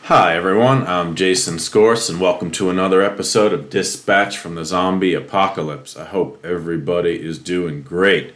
[0.00, 0.86] Hi, everyone.
[0.86, 5.96] I'm Jason Scorse, and welcome to another episode of Dispatch from the Zombie Apocalypse.
[5.96, 8.34] I hope everybody is doing great.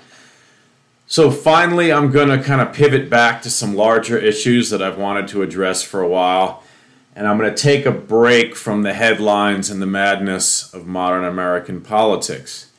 [1.11, 4.97] So, finally, I'm going to kind of pivot back to some larger issues that I've
[4.97, 6.63] wanted to address for a while,
[7.17, 11.25] and I'm going to take a break from the headlines and the madness of modern
[11.25, 12.71] American politics.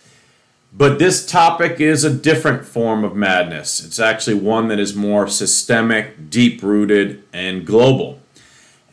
[0.71, 3.84] But this topic is a different form of madness.
[3.84, 8.21] It's actually one that is more systemic, deep rooted, and global.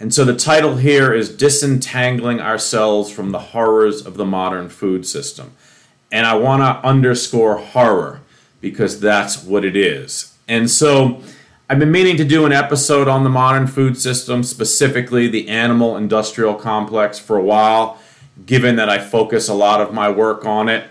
[0.00, 5.06] And so the title here is Disentangling Ourselves from the Horrors of the Modern Food
[5.06, 5.52] System.
[6.11, 8.23] And I want to underscore horror
[8.61, 10.37] because that's what it is.
[10.47, 11.23] And so
[11.69, 15.97] I've been meaning to do an episode on the modern food system, specifically the animal
[15.97, 17.98] industrial complex, for a while,
[18.47, 20.89] given that I focus a lot of my work on it.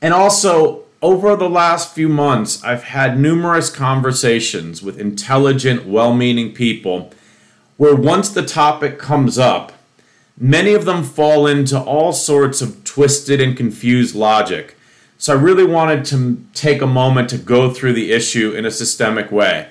[0.00, 6.52] And also, over the last few months, I've had numerous conversations with intelligent, well meaning
[6.52, 7.12] people
[7.76, 9.72] where once the topic comes up,
[10.36, 14.76] many of them fall into all sorts of twisted and confused logic.
[15.20, 18.70] So I really wanted to take a moment to go through the issue in a
[18.70, 19.68] systemic way.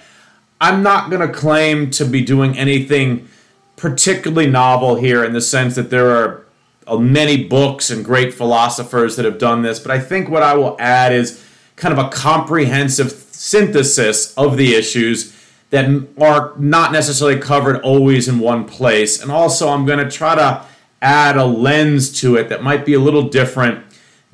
[0.60, 3.30] I'm not going to claim to be doing anything
[3.78, 6.46] particularly novel here in the sense that there are
[6.86, 10.56] uh, many books and great philosophers that have done this, but I think what I
[10.56, 11.44] will add is
[11.78, 15.34] kind of a comprehensive synthesis of the issues
[15.70, 15.86] that
[16.20, 19.22] are not necessarily covered always in one place.
[19.22, 20.66] And also, I'm going to try to
[21.02, 23.87] add a lens to it that might be a little different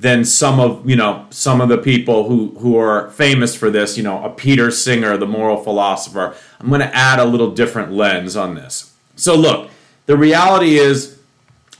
[0.03, 3.97] than some of you know some of the people who who are famous for this.
[3.97, 6.35] You know, a Peter Singer, the moral philosopher.
[6.59, 8.93] I'm going to add a little different lens on this.
[9.15, 9.71] So look,
[10.05, 11.19] the reality is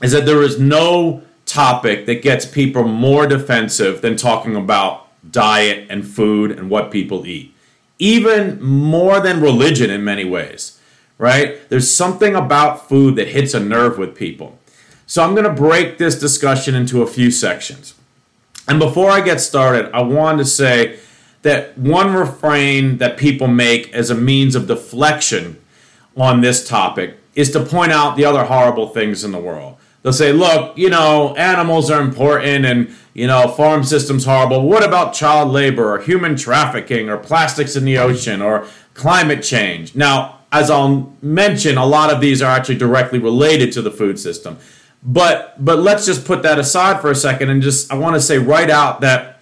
[0.02, 5.86] is that there is no topic that gets people more defensive than talking about diet
[5.90, 7.54] and food and what people eat
[7.98, 10.80] even more than religion in many ways,
[11.18, 11.68] right?
[11.68, 14.58] There's something about food that hits a nerve with people.
[15.06, 17.94] So I'm going to break this discussion into a few sections.
[18.68, 20.98] And before I get started, I want to say
[21.42, 25.60] that one refrain that people make as a means of deflection
[26.16, 29.76] on this topic is to point out the other horrible things in the world.
[30.02, 34.66] They'll say, look, you know, animals are important and, you know, farm systems horrible.
[34.68, 39.94] What about child labor or human trafficking or plastics in the ocean or climate change?
[39.94, 44.18] Now, as I'll mention, a lot of these are actually directly related to the food
[44.18, 44.58] system.
[45.04, 48.20] But but let's just put that aside for a second and just I want to
[48.20, 49.34] say right out that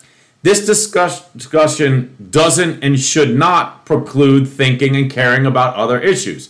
[0.43, 6.49] this discuss, discussion doesn't and should not preclude thinking and caring about other issues.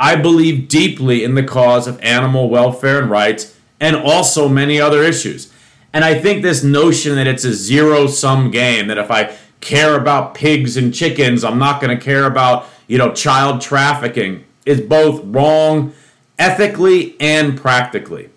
[0.00, 5.04] I believe deeply in the cause of animal welfare and rights and also many other
[5.04, 5.52] issues.
[5.92, 9.96] And I think this notion that it's a zero sum game, that if I care
[9.96, 14.80] about pigs and chickens, I'm not going to care about, you know, child trafficking is
[14.80, 15.92] both wrong
[16.38, 18.30] ethically and practically.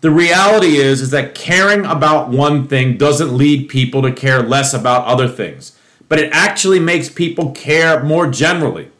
[0.00, 4.72] The reality is is that caring about one thing doesn't lead people to care less
[4.72, 5.76] about other things,
[6.08, 8.90] but it actually makes people care more generally.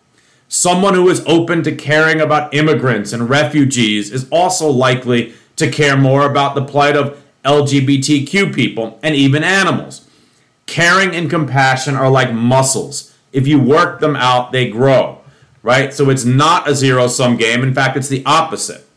[0.48, 5.96] Someone who is open to caring about immigrants and refugees is also likely to care
[5.96, 10.08] more about the plight of LGBTQ people and even animals.
[10.66, 13.16] Caring and compassion are like muscles.
[13.32, 15.20] If you work them out, they grow,
[15.62, 15.94] right?
[15.94, 17.62] So it's not a zero sum game.
[17.62, 18.87] In fact, it's the opposite.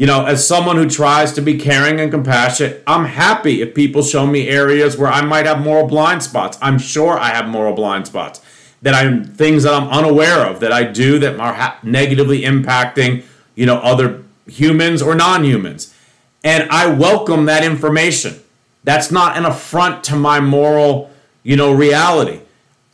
[0.00, 4.02] You know, as someone who tries to be caring and compassionate, I'm happy if people
[4.02, 6.56] show me areas where I might have moral blind spots.
[6.62, 8.40] I'm sure I have moral blind spots
[8.80, 13.24] that I'm things that I'm unaware of that I do that are ha- negatively impacting,
[13.54, 15.94] you know, other humans or non-humans.
[16.42, 18.40] And I welcome that information.
[18.84, 21.10] That's not an affront to my moral,
[21.42, 22.40] you know, reality.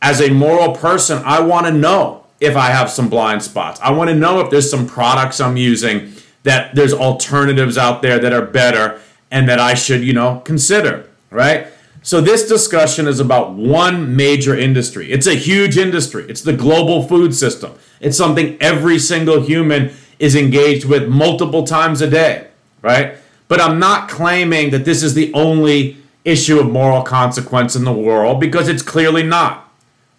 [0.01, 3.79] As a moral person, I want to know if I have some blind spots.
[3.79, 6.11] I want to know if there's some products I'm using
[6.43, 9.01] that there's alternatives out there that are better
[9.31, 11.67] and that I should, you know, consider, right?
[12.01, 15.11] So, this discussion is about one major industry.
[15.11, 16.25] It's a huge industry.
[16.29, 17.73] It's the global food system.
[17.99, 22.47] It's something every single human is engaged with multiple times a day,
[22.81, 23.17] right?
[23.47, 27.93] But I'm not claiming that this is the only issue of moral consequence in the
[27.93, 29.69] world because it's clearly not.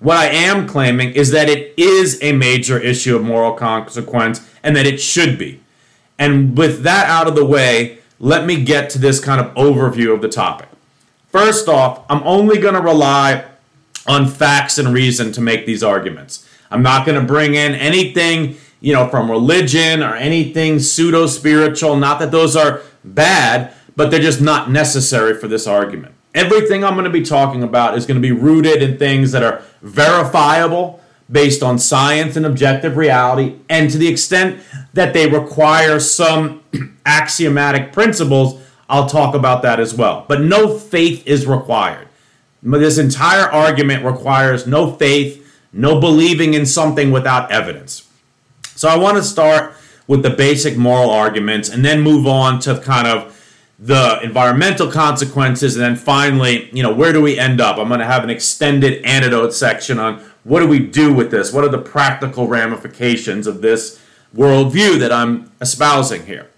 [0.00, 4.76] What I am claiming is that it is a major issue of moral consequence and
[4.76, 5.60] that it should be.
[6.18, 10.12] And with that out of the way, let me get to this kind of overview
[10.12, 10.68] of the topic.
[11.30, 13.44] First off, I'm only going to rely
[14.06, 16.48] on facts and reason to make these arguments.
[16.70, 21.96] I'm not going to bring in anything, you know, from religion or anything pseudo spiritual.
[21.96, 26.14] Not that those are bad, but they're just not necessary for this argument.
[26.34, 29.42] Everything I'm going to be talking about is going to be rooted in things that
[29.42, 31.00] are verifiable
[31.30, 34.62] based on science and objective reality, and to the extent
[34.94, 36.62] that they require some
[37.06, 40.24] axiomatic principles, I'll talk about that as well.
[40.28, 42.08] But no faith is required.
[42.62, 48.08] This entire argument requires no faith, no believing in something without evidence.
[48.74, 49.74] So I want to start
[50.06, 53.34] with the basic moral arguments and then move on to kind of
[53.78, 57.78] the environmental consequences and then finally, you know, where do we end up?
[57.78, 61.52] I'm going to have an extended antidote section on what do we do with this?
[61.52, 64.02] What are the practical ramifications of this
[64.34, 66.48] worldview that I'm espousing here?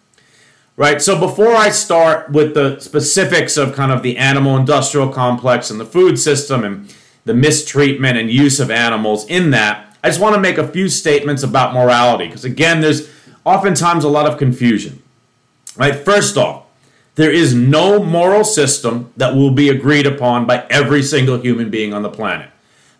[0.76, 1.02] Right?
[1.02, 5.78] So before I start with the specifics of kind of the animal industrial complex and
[5.78, 6.94] the food system and
[7.26, 10.88] the mistreatment and use of animals in that, I just want to make a few
[10.88, 13.10] statements about morality because again, there's
[13.44, 15.02] oftentimes a lot of confusion.
[15.76, 15.94] Right?
[15.94, 16.64] First off,
[17.14, 21.92] there is no moral system that will be agreed upon by every single human being
[21.92, 22.50] on the planet.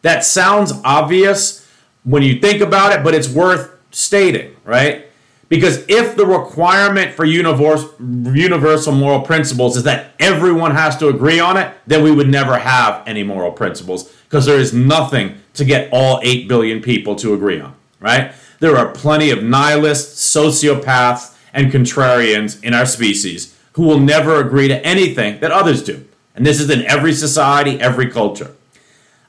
[0.03, 1.67] That sounds obvious
[2.05, 5.07] when you think about it, but it's worth stating, right?
[5.49, 11.57] Because if the requirement for universal moral principles is that everyone has to agree on
[11.57, 15.89] it, then we would never have any moral principles because there is nothing to get
[15.93, 18.33] all 8 billion people to agree on, right?
[18.61, 24.69] There are plenty of nihilists, sociopaths, and contrarians in our species who will never agree
[24.69, 26.05] to anything that others do.
[26.37, 28.53] And this is in every society, every culture.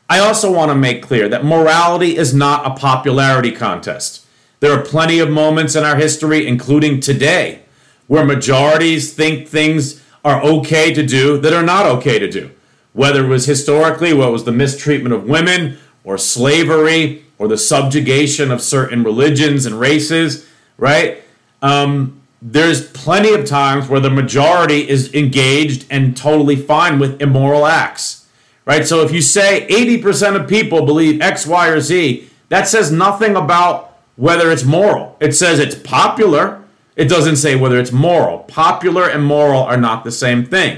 [0.08, 4.28] I also want to make clear that morality is not a popularity contest.
[4.62, 7.64] There are plenty of moments in our history, including today,
[8.08, 12.52] where majorities think things are okay to do that are not okay to do.
[12.94, 18.52] Whether it was historically what was the mistreatment of women, or slavery, or the subjugation
[18.52, 20.48] of certain religions and races,
[20.78, 21.24] right?
[21.62, 27.66] Um, there's plenty of times where the majority is engaged and totally fine with immoral
[27.66, 28.22] acts
[28.66, 28.88] right?
[28.88, 33.36] So if you say 80% of people believe X, Y, or Z, that says nothing
[33.36, 33.91] about
[34.22, 35.18] whether it's moral.
[35.20, 36.64] It says it's popular.
[36.96, 38.38] It doesn't say whether it's moral.
[38.44, 40.78] Popular and moral are not the same thing.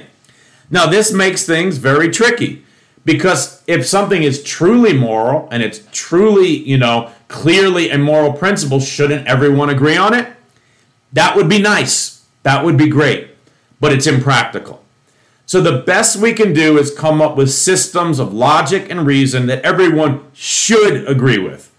[0.72, 2.63] Now, this makes things very tricky
[3.04, 8.80] because if something is truly moral and it's truly, you know, clearly a moral principle,
[8.80, 10.30] shouldn't everyone agree on it?
[11.12, 12.24] That would be nice.
[12.44, 13.31] That would be great.
[13.81, 14.81] But it's impractical.
[15.45, 19.48] So the best we can do is come up with systems of logic and reason
[19.48, 21.72] that everyone should agree with.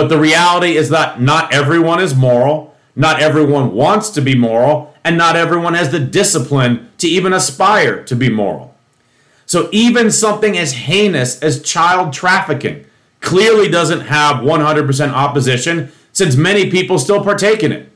[0.00, 4.94] But the reality is that not everyone is moral, not everyone wants to be moral,
[5.04, 8.74] and not everyone has the discipline to even aspire to be moral.
[9.44, 12.86] So even something as heinous as child trafficking
[13.20, 17.92] clearly doesn't have 100% opposition since many people still partake in it.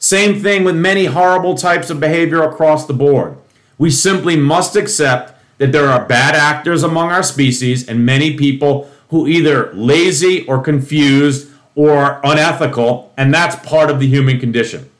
[0.00, 3.36] Same thing with many horrible types of behavior across the board.
[3.78, 8.90] We simply must accept that there are bad actors among our species and many people
[9.12, 14.90] who either lazy or confused or unethical, and that's part of the human condition.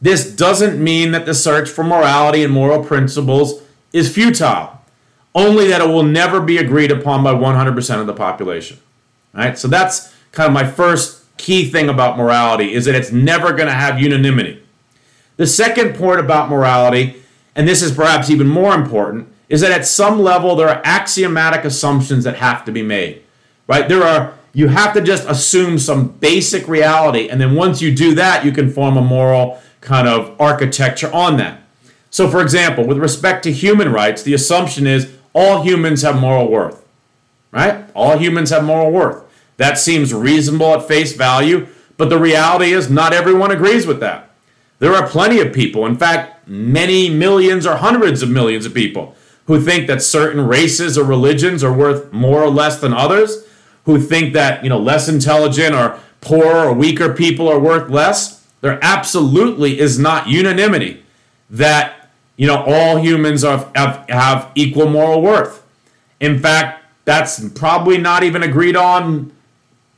[0.00, 3.60] This doesn't mean that the search for morality and moral principles
[3.92, 4.80] is futile,
[5.34, 8.78] only that it will never be agreed upon by 100% of the population.
[9.34, 9.58] All right?
[9.58, 13.66] So that's kind of my first key thing about morality is that it's never going
[13.66, 14.62] to have unanimity.
[15.36, 17.20] The second point about morality
[17.54, 21.64] and this is perhaps even more important, is that at some level there are axiomatic
[21.64, 23.22] assumptions that have to be made.
[23.70, 23.88] Right?
[23.88, 28.16] There are you have to just assume some basic reality and then once you do
[28.16, 31.62] that you can form a moral kind of architecture on that.
[32.10, 36.50] So for example, with respect to human rights, the assumption is all humans have moral
[36.50, 36.84] worth.
[37.52, 37.84] Right?
[37.94, 39.22] All humans have moral worth.
[39.56, 44.30] That seems reasonable at face value, but the reality is not everyone agrees with that.
[44.80, 49.14] There are plenty of people, in fact, many millions or hundreds of millions of people,
[49.44, 53.44] who think that certain races or religions are worth more or less than others,
[53.84, 58.46] who think that, you know, less intelligent or poorer or weaker people are worth less.
[58.60, 61.02] There absolutely is not unanimity
[61.48, 65.62] that, you know, all humans are, have, have equal moral worth.
[66.20, 69.32] In fact, that's probably not even agreed on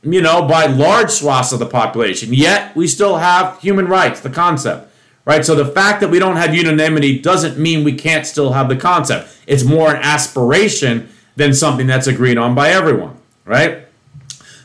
[0.03, 2.33] you know, by large swaths of the population.
[2.33, 4.93] Yet we still have human rights, the concept,
[5.25, 5.45] right?
[5.45, 8.75] So the fact that we don't have unanimity doesn't mean we can't still have the
[8.75, 9.33] concept.
[9.47, 13.87] It's more an aspiration than something that's agreed on by everyone, right?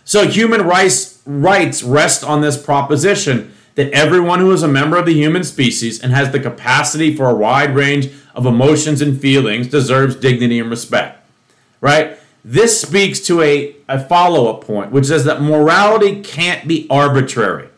[0.05, 5.07] So human rights rights rest on this proposition that everyone who is a member of
[5.07, 9.69] the human species and has the capacity for a wide range of emotions and feelings
[9.69, 11.23] deserves dignity and respect,
[11.81, 12.19] right?
[12.45, 17.69] this speaks to a, a follow up point, which says that morality can't be arbitrary.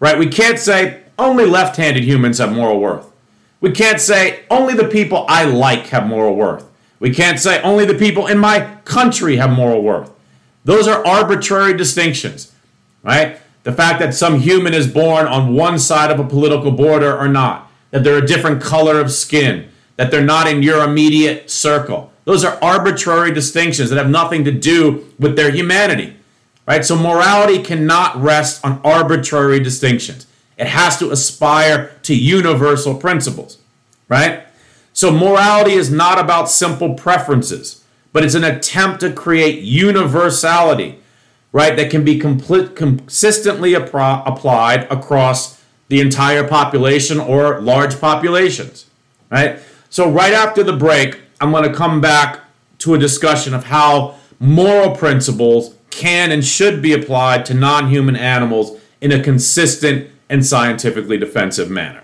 [0.00, 0.18] Right?
[0.18, 3.10] We can't say only left handed humans have moral worth.
[3.60, 6.68] We can't say only the people I like have moral worth.
[6.98, 10.10] We can't say only the people in my country have moral worth.
[10.64, 12.52] Those are arbitrary distinctions,
[13.02, 13.38] right?
[13.64, 17.28] The fact that some human is born on one side of a political border or
[17.28, 22.12] not, that they're a different color of skin, that they're not in your immediate circle.
[22.24, 26.16] Those are arbitrary distinctions that have nothing to do with their humanity,
[26.66, 26.84] right?
[26.84, 30.26] So morality cannot rest on arbitrary distinctions.
[30.56, 33.58] It has to aspire to universal principles,
[34.08, 34.44] right?
[34.92, 37.81] So morality is not about simple preferences,
[38.12, 40.98] but it's an attempt to create universality,
[41.52, 41.76] right?
[41.76, 48.86] That can be complete, consistently appro- applied across the entire population or large populations,
[49.30, 49.58] right?
[49.90, 52.40] So right after the break, I'm going to come back
[52.78, 58.80] to a discussion of how moral principles can and should be applied to non-human animals
[59.00, 62.02] in a consistent and scientifically defensive manner.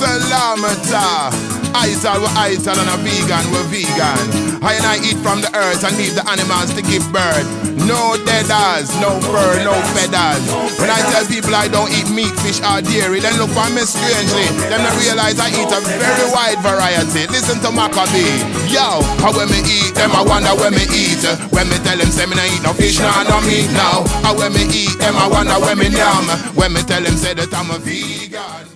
[0.00, 1.49] Salamata.
[1.74, 4.26] Ital we ital and a vegan we vegan.
[4.60, 7.48] I and I eat from the earth and leave the animals to give birth.
[7.88, 10.44] No deaders, no fur, no feathers.
[10.76, 13.82] When I tell people I don't eat meat, fish or dairy, then look for me
[13.88, 14.46] strangely.
[14.68, 17.24] Them not realize I eat a very wide variety.
[17.32, 18.20] Listen to Macka B.
[18.68, 21.24] Yo, how when me eat, them I wonder when me eat.
[21.54, 24.04] When me tell them say me not eat no fish, no, no meat now.
[24.20, 26.28] How when me eat, them I wonder when me yum.
[26.52, 28.68] When me tell them say that I'm a vegan.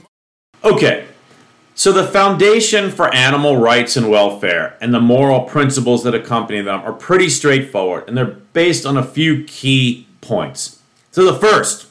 [0.65, 1.05] Okay,
[1.76, 6.81] so, the foundation for animal rights and welfare and the moral principles that accompany them
[6.83, 10.81] are pretty straightforward, and they're based on a few key points.
[11.11, 11.88] So, the first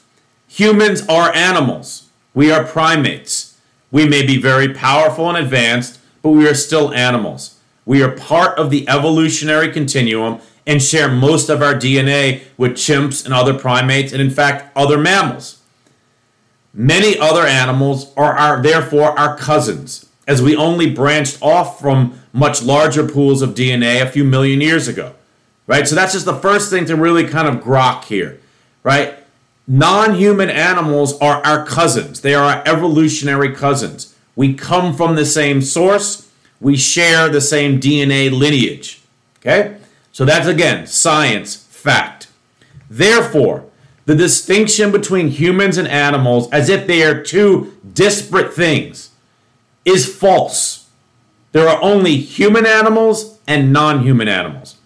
[0.48, 3.58] humans are animals, we are primates.
[3.92, 7.60] We may be very powerful and advanced, but we are still animals.
[7.86, 13.26] We are part of the evolutionary continuum and share most of our DNA with chimps
[13.26, 15.62] and other primates, and in fact, other mammals.
[16.74, 23.08] Many other animals are therefore our cousins, as we only branched off from much larger
[23.08, 25.14] pools of DNA a few million years ago.
[25.68, 25.88] Right?
[25.88, 28.40] So that's just the first thing to really kind of grok here.
[28.82, 29.20] Right?
[29.68, 34.16] Non human animals are our cousins, they are our evolutionary cousins.
[34.36, 39.02] We come from the same source, we share the same DNA lineage.
[39.40, 39.78] Okay?
[40.12, 42.28] So that's again science, fact.
[42.90, 43.66] Therefore,
[44.06, 49.12] the distinction between humans and animals as if they are two disparate things
[49.86, 50.90] is false.
[51.52, 54.78] There are only human animals and non human animals.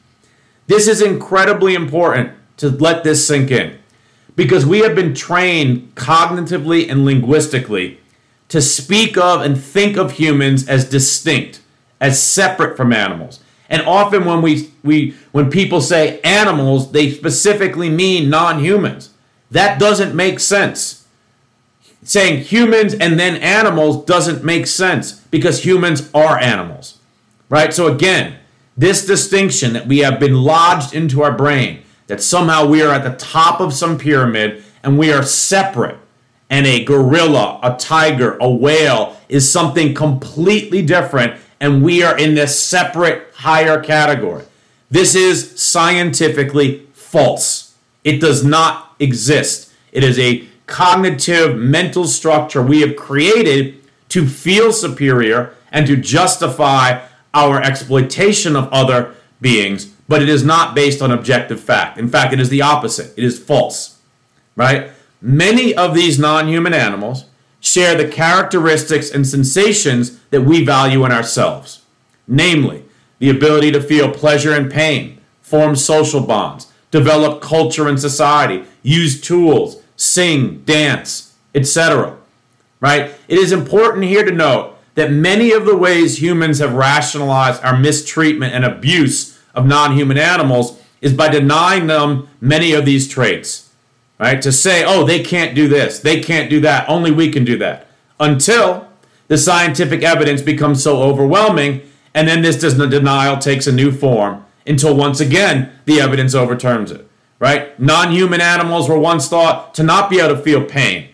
[0.67, 3.79] This is incredibly important to let this sink in
[4.35, 7.99] because we have been trained cognitively and linguistically
[8.49, 11.61] to speak of and think of humans as distinct,
[11.99, 13.39] as separate from animals.
[13.69, 19.11] And often when we, we when people say animals, they specifically mean non-humans.
[19.51, 21.05] That doesn't make sense.
[22.03, 26.99] Saying humans and then animals doesn't make sense because humans are animals.
[27.49, 27.73] Right?
[27.73, 28.37] So again,
[28.77, 33.03] this distinction that we have been lodged into our brain that somehow we are at
[33.03, 35.97] the top of some pyramid and we are separate
[36.49, 42.35] and a gorilla, a tiger, a whale is something completely different and we are in
[42.35, 44.45] this separate higher category.
[44.89, 47.75] This is scientifically false.
[48.03, 49.73] It does not exist.
[49.91, 57.05] It is a cognitive mental structure we have created to feel superior and to justify
[57.33, 61.97] our exploitation of other beings, but it is not based on objective fact.
[61.97, 63.13] In fact, it is the opposite.
[63.17, 63.99] It is false.
[64.55, 64.91] Right?
[65.21, 67.25] Many of these non human animals
[67.59, 71.81] share the characteristics and sensations that we value in ourselves,
[72.27, 72.83] namely,
[73.19, 79.19] the ability to feel pleasure and pain, form social bonds, develop culture and society, use
[79.19, 82.15] tools, sing, dance, etc.
[82.79, 83.11] Right?
[83.27, 87.77] It is important here to note that many of the ways humans have rationalized our
[87.77, 93.66] mistreatment and abuse of non human animals is by denying them many of these traits
[94.19, 94.41] right?
[94.41, 97.57] To say, oh, they can't do this, they can't do that, only we can do
[97.59, 97.87] that.
[98.19, 98.87] Until
[99.27, 101.81] the scientific evidence becomes so overwhelming,
[102.13, 107.07] and then this denial takes a new form until once again the evidence overturns it,
[107.39, 107.79] right?
[107.79, 111.09] Non human animals were once thought to not be able to feel pain,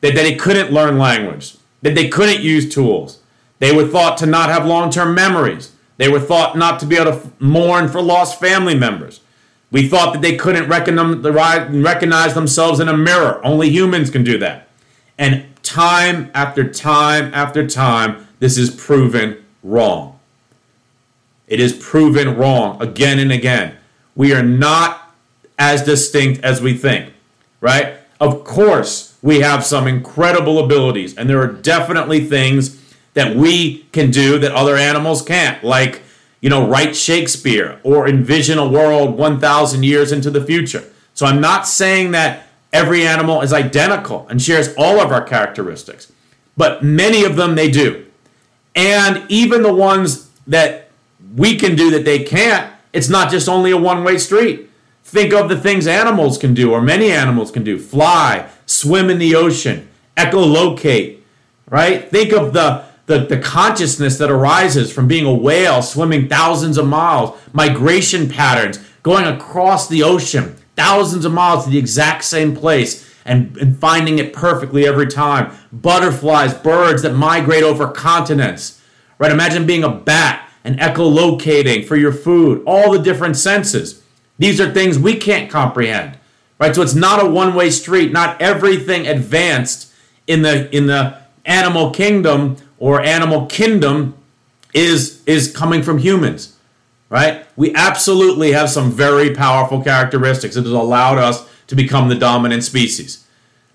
[0.00, 3.20] that, they couldn't learn language, that they couldn't use tools.
[3.60, 5.72] They were thought to not have long term memories.
[5.96, 9.20] They were thought not to be able to mourn for lost family members.
[9.72, 13.44] We thought that they couldn't recognize themselves in a mirror.
[13.44, 14.68] Only humans can do that.
[15.18, 20.20] And time after time after time, this is proven wrong.
[21.48, 23.76] It is proven wrong again and again.
[24.14, 25.14] We are not
[25.58, 27.12] as distinct as we think,
[27.60, 27.96] right?
[28.20, 32.78] Of course, we have some incredible abilities, and there are definitely things
[33.14, 36.02] that we can do that other animals can't, like,
[36.42, 40.84] you know, write Shakespeare or envision a world 1,000 years into the future.
[41.14, 46.12] So I'm not saying that every animal is identical and shares all of our characteristics,
[46.56, 48.06] but many of them they do.
[48.74, 50.90] And even the ones that
[51.36, 54.68] we can do that they can't, it's not just only a one way street.
[55.04, 59.18] Think of the things animals can do, or many animals can do fly, swim in
[59.18, 61.18] the ocean, echolocate,
[61.68, 62.10] right?
[62.10, 66.86] Think of the, the, the consciousness that arises from being a whale swimming thousands of
[66.86, 73.08] miles, migration patterns going across the ocean, thousands of miles to the exact same place.
[73.24, 75.56] And, and finding it perfectly every time.
[75.70, 78.82] Butterflies, birds that migrate over continents.
[79.16, 79.30] Right?
[79.30, 84.02] Imagine being a bat and echolocating for your food, all the different senses.
[84.38, 86.18] These are things we can't comprehend.
[86.58, 86.74] Right?
[86.74, 88.10] So it's not a one-way street.
[88.10, 89.92] Not everything advanced
[90.26, 94.12] in the in the animal kingdom or animal kingdom
[94.74, 96.56] is is coming from humans.
[97.08, 97.46] Right?
[97.56, 100.56] We absolutely have some very powerful characteristics.
[100.56, 103.24] that has allowed us to become the dominant species.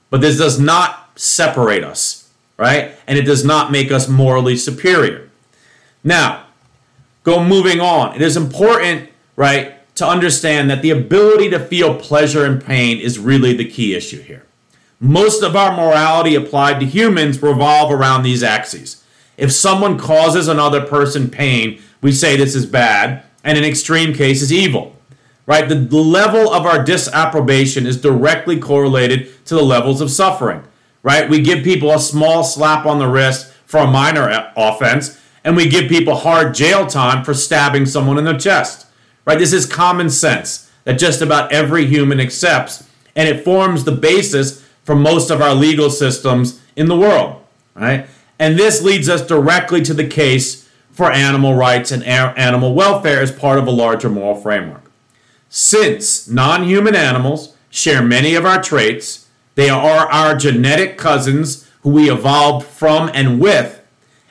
[0.09, 2.91] But this does not separate us, right?
[3.05, 5.29] And it does not make us morally superior.
[6.03, 6.47] Now,
[7.23, 8.15] go moving on.
[8.15, 13.19] It is important, right, to understand that the ability to feel pleasure and pain is
[13.19, 14.46] really the key issue here.
[14.99, 19.03] Most of our morality applied to humans revolve around these axes.
[19.37, 24.51] If someone causes another person pain, we say this is bad, and in extreme cases,
[24.51, 24.97] evil
[25.47, 25.67] right?
[25.67, 30.61] The, level of our disapprobation is directly correlated to the levels of suffering,
[31.01, 31.27] right?
[31.27, 35.69] We give people a small slap on the wrist for a minor offense, and we
[35.69, 38.87] give people hard jail time for stabbing someone in the chest,
[39.25, 39.39] right?
[39.39, 44.66] This is common sense that just about every human accepts, and it forms the basis
[44.87, 47.43] for most of our legal systems in the world,
[47.75, 48.07] right?
[48.39, 53.29] And this leads us directly to the case for animal rights and animal welfare as
[53.29, 54.89] part of a larger moral framework.
[55.49, 61.89] Since non human animals share many of our traits, they are our genetic cousins who
[61.89, 63.81] we evolved from and with,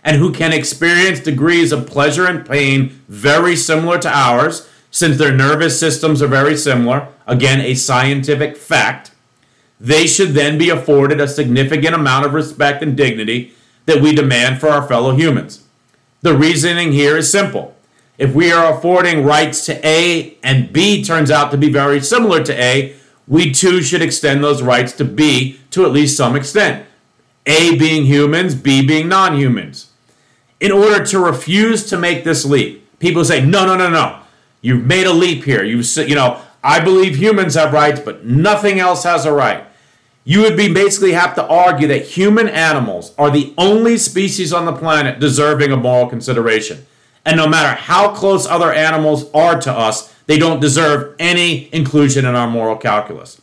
[0.03, 5.35] and who can experience degrees of pleasure and pain very similar to ours, since their
[5.35, 7.09] nervous systems are very similar.
[7.27, 9.11] Again, a scientific fact.
[9.79, 13.53] They should then be afforded a significant amount of respect and dignity
[13.85, 15.65] that we demand for our fellow humans.
[16.23, 17.77] The reasoning here is simple
[18.19, 22.43] if we are affording rights to A and B turns out to be very similar
[22.45, 22.97] to A,
[23.29, 26.87] we too should extend those rights to B to at least some extent.
[27.45, 29.91] A being humans, B being non humans.
[30.61, 34.21] In order to refuse to make this leap, people say, no, no, no, no.
[34.63, 35.63] You've made a leap here.
[35.63, 39.66] You've you know, I believe humans have rights, but nothing else has a right.
[40.29, 44.65] You would be basically have to argue that human animals are the only species on
[44.65, 46.85] the planet deserving of moral consideration.
[47.25, 52.25] And no matter how close other animals are to us, they don't deserve any inclusion
[52.25, 53.41] in our moral calculus.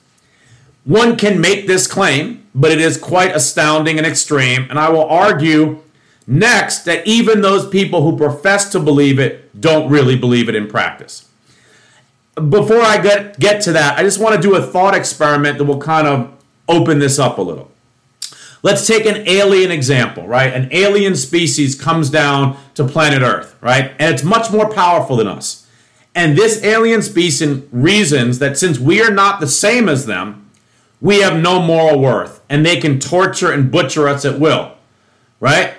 [0.84, 5.06] One can make this claim, but it is quite astounding and extreme, and I will
[5.06, 5.82] argue
[6.28, 10.68] next that even those people who profess to believe it don't really believe it in
[10.68, 11.30] practice.
[12.36, 15.64] Before I get, get to that, I just want to do a thought experiment that
[15.64, 17.72] will kind of open this up a little.
[18.64, 20.54] Let's take an alien example, right?
[20.54, 23.92] An alien species comes down to planet Earth, right?
[24.00, 25.68] And it's much more powerful than us.
[26.16, 30.50] And this alien species reasons that since we are not the same as them,
[31.02, 34.76] we have no moral worth and they can torture and butcher us at will,
[35.42, 35.74] right?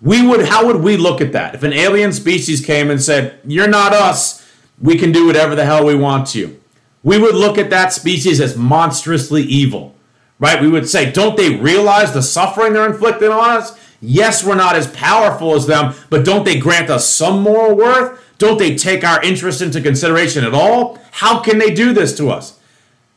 [0.00, 1.54] We would, how would we look at that?
[1.54, 4.48] If an alien species came and said, You're not us,
[4.80, 6.58] we can do whatever the hell we want to.
[7.02, 9.94] We would look at that species as monstrously evil
[10.40, 10.60] right?
[10.60, 13.78] We would say, don't they realize the suffering they're inflicting on us?
[14.00, 18.18] Yes, we're not as powerful as them, but don't they grant us some moral worth?
[18.38, 20.98] Don't they take our interest into consideration at all?
[21.12, 22.58] How can they do this to us?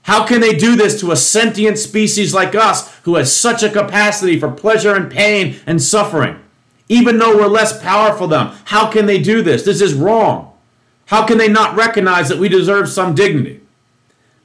[0.04, 3.70] How can they do this to a sentient species like us who has such a
[3.70, 6.40] capacity for pleasure and pain and suffering?
[6.90, 9.64] Even though we're less powerful than them, how can they do this?
[9.64, 10.52] This is wrong.
[11.06, 13.62] How can they not recognize that we deserve some dignity?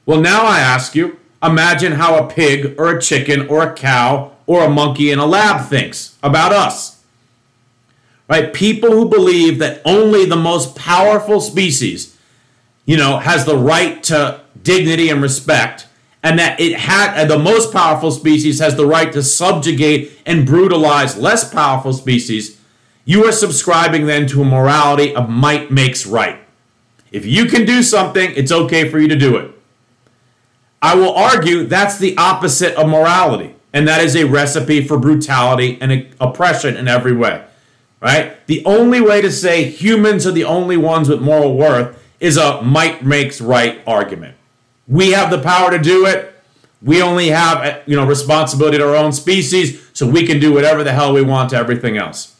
[0.05, 4.31] Well, now I ask you, Imagine how a pig or a chicken or a cow
[4.45, 7.03] or a monkey in a lab thinks about us.
[8.27, 8.53] Right?
[8.53, 12.17] People who believe that only the most powerful species,
[12.85, 15.87] you know, has the right to dignity and respect,
[16.21, 21.15] and that it had the most powerful species has the right to subjugate and brutalize
[21.17, 22.59] less powerful species.
[23.09, 26.39] you are subscribing then to a morality of might makes right.
[27.11, 29.58] If you can do something, it's okay for you to do it.
[30.81, 35.77] I will argue that's the opposite of morality, and that is a recipe for brutality
[35.81, 37.43] and oppression in every way.
[38.01, 38.45] Right?
[38.47, 42.61] The only way to say humans are the only ones with moral worth is a
[42.61, 44.37] might makes right argument.
[44.87, 46.33] We have the power to do it.
[46.81, 50.83] We only have you know responsibility to our own species, so we can do whatever
[50.83, 52.37] the hell we want to everything else.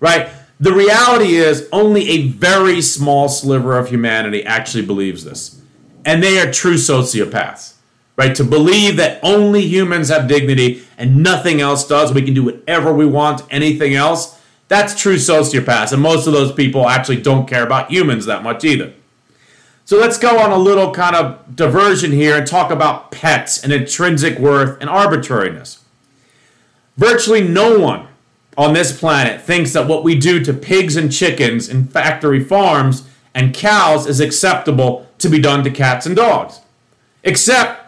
[0.00, 0.30] Right?
[0.58, 5.60] The reality is only a very small sliver of humanity actually believes this.
[6.04, 7.74] And they are true sociopaths
[8.16, 8.34] right?
[8.36, 12.92] To believe that only humans have dignity and nothing else does, we can do whatever
[12.92, 15.92] we want, anything else, that's true sociopaths.
[15.92, 18.94] And most of those people actually don't care about humans that much either.
[19.84, 23.72] So let's go on a little kind of diversion here and talk about pets and
[23.72, 25.84] intrinsic worth and arbitrariness.
[26.96, 28.08] Virtually no one
[28.56, 33.08] on this planet thinks that what we do to pigs and chickens in factory farms
[33.34, 36.60] and cows is acceptable to be done to cats and dogs.
[37.24, 37.81] Except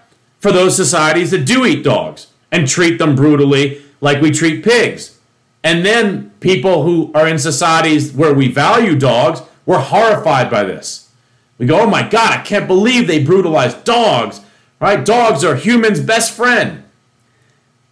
[0.44, 5.18] for those societies that do eat dogs and treat them brutally like we treat pigs.
[5.62, 11.10] And then people who are in societies where we value dogs, we're horrified by this.
[11.56, 14.42] We go, oh my God, I can't believe they brutalize dogs,
[14.80, 15.02] right?
[15.02, 16.84] Dogs are humans' best friend.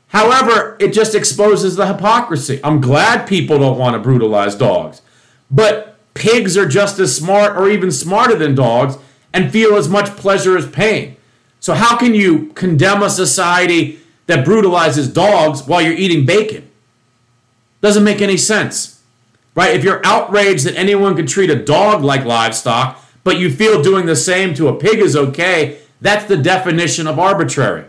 [0.09, 2.61] However, it just exposes the hypocrisy.
[2.63, 5.01] I'm glad people don't want to brutalize dogs,
[5.51, 8.99] but pigs are just as smart or even smarter than dogs
[9.33, 11.17] and feel as much pleasure as pain.
[11.63, 16.69] So, how can you condemn a society that brutalizes dogs while you're eating bacon?
[17.81, 19.01] Doesn't make any sense,
[19.55, 19.73] right?
[19.73, 24.07] If you're outraged that anyone could treat a dog like livestock, but you feel doing
[24.07, 27.85] the same to a pig is okay, that's the definition of arbitrary.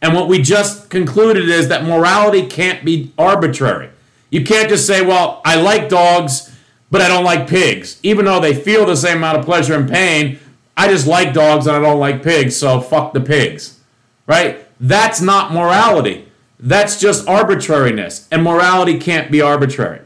[0.00, 3.90] And what we just concluded is that morality can't be arbitrary.
[4.30, 6.56] You can't just say, well, I like dogs,
[6.92, 7.98] but I don't like pigs.
[8.04, 10.38] Even though they feel the same amount of pleasure and pain,
[10.80, 13.80] I just like dogs and I don't like pigs, so fuck the pigs.
[14.26, 14.66] Right?
[14.80, 16.32] That's not morality.
[16.58, 18.26] That's just arbitrariness.
[18.32, 20.00] And morality can't be arbitrary.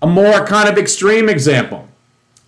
[0.00, 1.88] A more kind of extreme example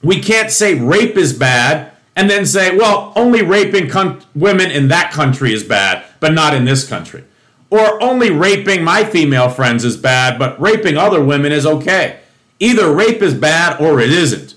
[0.03, 4.89] we can't say rape is bad and then say, well, only raping con- women in
[4.89, 7.25] that country is bad, but not in this country.
[7.69, 12.21] Or only raping my female friends is bad, but raping other women is okay.
[12.59, 14.55] Either rape is bad or it isn't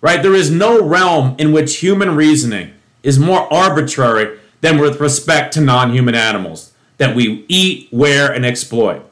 [0.00, 0.22] right?
[0.22, 5.60] There is no realm in which human reasoning is more arbitrary than with respect to
[5.60, 9.02] non human animals that we eat, wear, and exploit.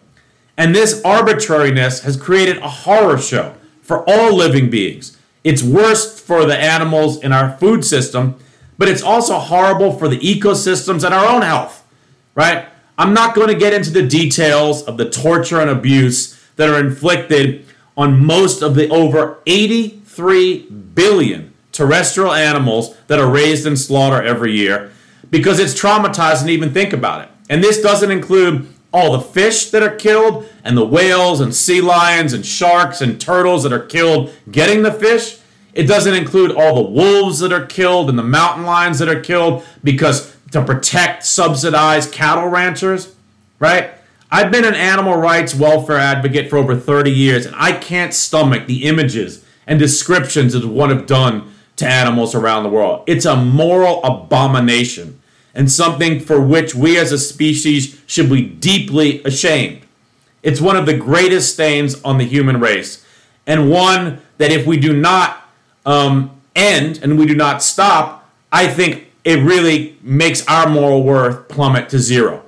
[0.57, 5.16] And this arbitrariness has created a horror show for all living beings.
[5.44, 8.37] It's worst for the animals in our food system,
[8.79, 11.87] but it's also horrible for the ecosystems and our own health,
[12.35, 12.66] right?
[12.99, 16.81] I'm not going to get into the details of the torture and abuse that are
[16.81, 20.62] inflicted on most of the over 80 3
[20.94, 24.90] billion terrestrial animals that are raised and slaughtered every year
[25.31, 27.29] because it's traumatizing to even think about it.
[27.50, 31.83] And this doesn't include all the fish that are killed and the whales and sea
[31.83, 35.38] lions and sharks and turtles that are killed getting the fish.
[35.74, 39.20] It doesn't include all the wolves that are killed and the mountain lions that are
[39.20, 43.14] killed because to protect subsidized cattle ranchers,
[43.59, 43.90] right?
[44.31, 48.66] I've been an animal rights welfare advocate for over 30 years and I can't stomach
[48.66, 53.05] the images and descriptions of what have done to animals around the world.
[53.07, 55.20] It's a moral abomination
[55.55, 59.81] and something for which we as a species should be deeply ashamed.
[60.42, 63.05] It's one of the greatest stains on the human race,
[63.46, 65.48] and one that if we do not
[65.87, 71.48] um, end and we do not stop, I think it really makes our moral worth
[71.48, 72.44] plummet to zero.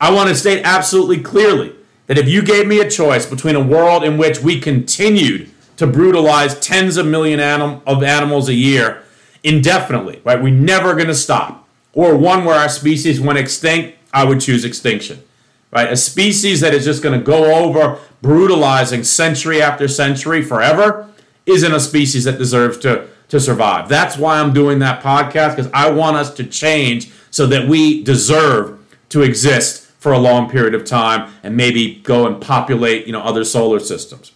[0.00, 1.74] I want to state absolutely clearly
[2.06, 5.50] that if you gave me a choice between a world in which we continued
[5.82, 9.02] to brutalize tens of million anim- of animals a year
[9.42, 10.40] indefinitely, right?
[10.40, 11.68] We're never going to stop.
[11.92, 15.24] Or one where our species went extinct, I would choose extinction,
[15.72, 15.90] right?
[15.92, 21.12] A species that is just going to go over brutalizing century after century forever
[21.46, 23.88] isn't a species that deserves to, to survive.
[23.88, 28.04] That's why I'm doing that podcast because I want us to change so that we
[28.04, 33.12] deserve to exist for a long period of time and maybe go and populate, you
[33.12, 34.30] know, other solar systems.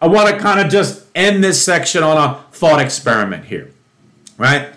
[0.00, 3.70] I want to kind of just end this section on a thought experiment here,
[4.36, 4.68] right?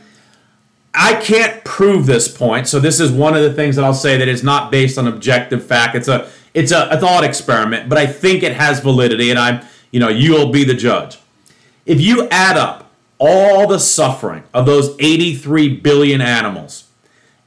[0.94, 4.18] I can't prove this point, so this is one of the things that I'll say
[4.18, 5.96] that is not based on objective fact.
[5.96, 9.66] It's a it's a, a thought experiment, but I think it has validity, and I'm
[9.92, 11.20] you know you'll be the judge.
[11.86, 16.90] If you add up all the suffering of those 83 billion animals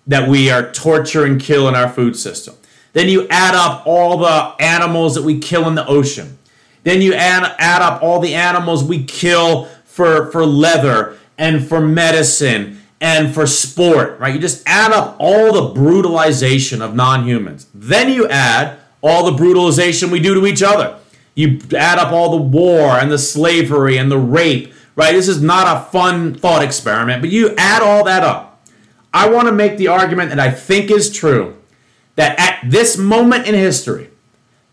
[0.07, 2.55] that we are torture and kill in our food system,
[2.93, 6.39] then you add up all the animals that we kill in the ocean
[6.85, 11.81] Then you add, add up all the animals we kill for, for leather and for
[11.81, 14.35] medicine and for sport, right?
[14.35, 17.67] You just add up all the brutalization of non humans.
[17.75, 20.99] Then you add all the brutalization we do to each other.
[21.35, 25.13] You add up all the war and the slavery and the rape, right?
[25.13, 28.67] This is not a fun thought experiment, but you add all that up.
[29.13, 31.57] I want to make the argument that I think is true
[32.17, 34.11] that at this moment in history,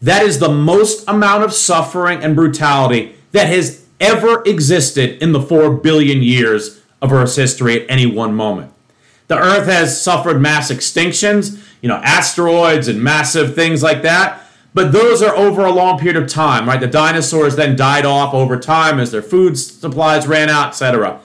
[0.01, 5.41] that is the most amount of suffering and brutality that has ever existed in the
[5.41, 8.73] 4 billion years of Earth's history at any one moment.
[9.27, 14.41] The Earth has suffered mass extinctions, you know, asteroids and massive things like that,
[14.73, 16.79] but those are over a long period of time, right?
[16.79, 21.19] The dinosaurs then died off over time as their food supplies ran out, etc.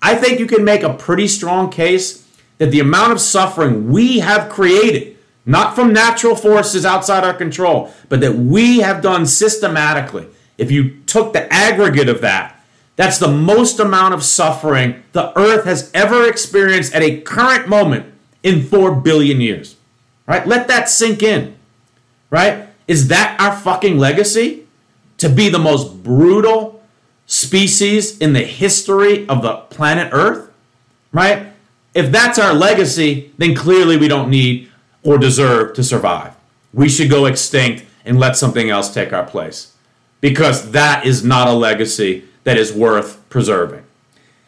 [0.00, 2.26] I think you can make a pretty strong case
[2.58, 5.11] that the amount of suffering we have created
[5.44, 10.26] not from natural forces outside our control, but that we have done systematically.
[10.58, 12.60] If you took the aggregate of that,
[12.96, 18.06] that's the most amount of suffering the earth has ever experienced at a current moment
[18.42, 19.76] in 4 billion years.
[20.26, 20.46] Right?
[20.46, 21.56] Let that sink in.
[22.30, 22.68] Right?
[22.86, 24.66] Is that our fucking legacy?
[25.18, 26.82] To be the most brutal
[27.26, 30.50] species in the history of the planet Earth?
[31.12, 31.48] Right?
[31.94, 34.71] If that's our legacy, then clearly we don't need
[35.02, 36.34] or deserve to survive.
[36.72, 39.74] We should go extinct and let something else take our place
[40.20, 43.84] because that is not a legacy that is worth preserving.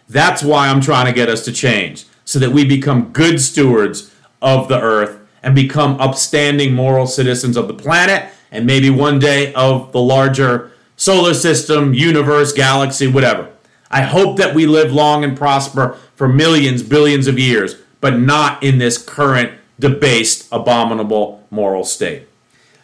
[0.08, 4.14] That's why I'm trying to get us to change so that we become good stewards
[4.40, 9.52] of the earth and become upstanding moral citizens of the planet and maybe one day
[9.54, 13.50] of the larger solar system, universe, galaxy, whatever.
[13.90, 18.62] I hope that we live long and prosper for millions, billions of years, but not
[18.62, 22.26] in this current debased, abominable moral state.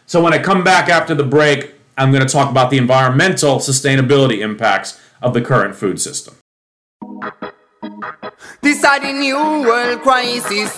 [0.05, 3.57] So, when I come back after the break, I'm going to talk about the environmental
[3.57, 6.35] sustainability impacts of the current food system.
[8.61, 9.35] This are the new
[9.65, 10.71] world crisis.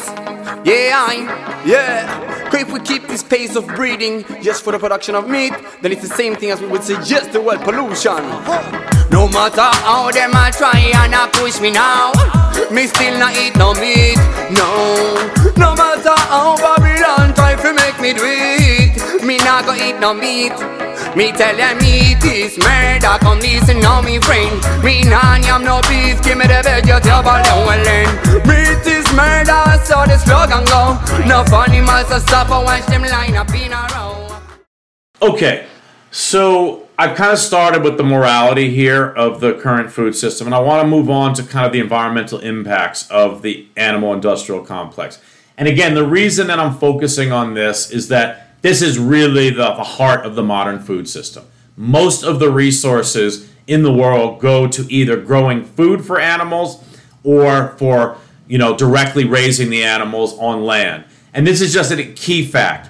[0.64, 2.50] Yeah, I, yeah.
[2.54, 6.08] If we keep this pace of breeding just for the production of meat, then it's
[6.08, 8.24] the same thing as we would suggest the world pollution.
[9.12, 12.14] No matter how them a try and a push me now,
[12.72, 14.16] me still not eat no meat.
[14.56, 15.14] No,
[15.58, 20.14] no matter how Babylon try to make me do it, me not go eat no
[20.14, 20.54] meat.
[21.16, 24.84] Me tell them meat is murder, come listen now me friend.
[24.84, 30.18] Me nah yam no beef, give me the vegetable and Meat is murder, so the
[30.18, 30.98] slogan go.
[31.28, 34.38] No funny to stop and watch them line up in a row.
[35.22, 35.68] Okay,
[36.10, 40.56] so I've kind of started with the morality here of the current food system, and
[40.56, 44.66] I want to move on to kind of the environmental impacts of the animal industrial
[44.66, 45.22] complex.
[45.60, 49.74] And again, the reason that I'm focusing on this is that this is really the,
[49.74, 51.46] the heart of the modern food system.
[51.76, 56.84] Most of the resources in the world go to either growing food for animals
[57.24, 61.04] or for you know directly raising the animals on land.
[61.34, 62.90] And this is just a key fact.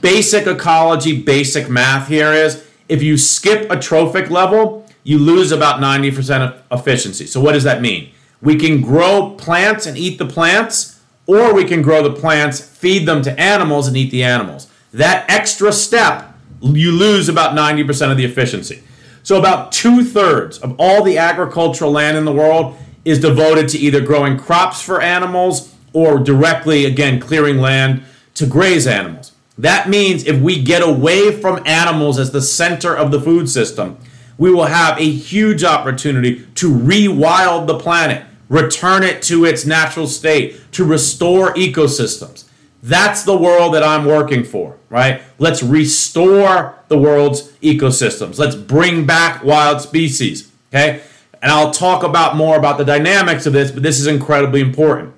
[0.00, 5.80] Basic ecology, basic math here is if you skip a trophic level, you lose about
[5.80, 7.26] 90% of efficiency.
[7.26, 8.10] So what does that mean?
[8.42, 13.06] We can grow plants and eat the plants, or we can grow the plants, feed
[13.06, 18.16] them to animals, and eat the animals that extra step, you lose about 90% of
[18.16, 18.82] the efficiency.
[19.22, 23.78] So, about two thirds of all the agricultural land in the world is devoted to
[23.78, 28.02] either growing crops for animals or directly, again, clearing land
[28.34, 29.32] to graze animals.
[29.56, 33.98] That means if we get away from animals as the center of the food system,
[34.38, 40.06] we will have a huge opportunity to rewild the planet, return it to its natural
[40.06, 42.47] state, to restore ecosystems.
[42.82, 45.22] That's the world that I'm working for, right?
[45.38, 48.38] Let's restore the world's ecosystems.
[48.38, 51.02] Let's bring back wild species, okay?
[51.42, 55.14] And I'll talk about more about the dynamics of this, but this is incredibly important.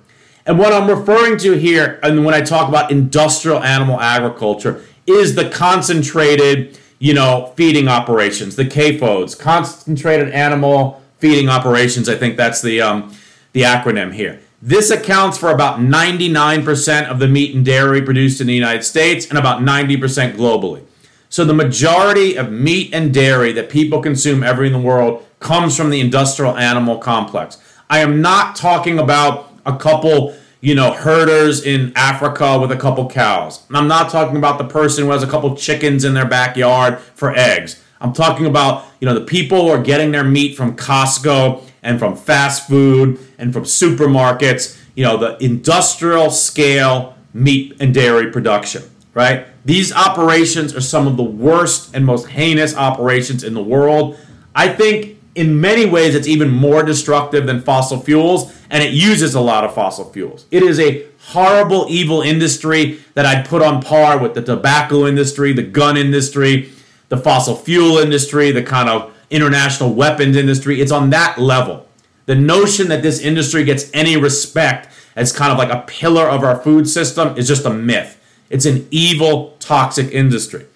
[0.46, 5.34] And what I'm referring to here, and when I talk about industrial animal agriculture, is
[5.34, 12.08] the concentrated, you know, feeding operations, the CAFOs, concentrated animal feeding operations.
[12.08, 13.14] I think that's the um,
[13.52, 14.40] the acronym here.
[14.62, 19.26] This accounts for about 99% of the meat and dairy produced in the United States
[19.26, 20.82] and about 90% globally.
[21.30, 25.78] So the majority of meat and dairy that people consume every in the world comes
[25.78, 27.56] from the industrial animal complex.
[27.88, 33.08] I am not talking about a couple, you know, herders in Africa with a couple
[33.08, 33.64] cows.
[33.70, 37.34] I'm not talking about the person who has a couple chickens in their backyard for
[37.34, 37.82] eggs.
[38.02, 41.98] I'm talking about, you know, the people who are getting their meat from Costco and
[41.98, 48.82] from fast food and from supermarkets, you know, the industrial scale meat and dairy production.
[49.14, 49.46] right?
[49.64, 54.18] These operations are some of the worst and most heinous operations in the world.
[54.54, 59.34] I think in many ways it's even more destructive than fossil fuels, and it uses
[59.34, 60.46] a lot of fossil fuels.
[60.50, 65.52] It is a horrible, evil industry that I'd put on par with the tobacco industry,
[65.52, 66.72] the gun industry,
[67.08, 70.80] the fossil fuel industry, the kind of international weapons industry.
[70.80, 71.86] It's on that level.
[72.26, 76.44] The notion that this industry gets any respect as kind of like a pillar of
[76.44, 78.20] our food system is just a myth.
[78.50, 80.66] It's an evil, toxic industry.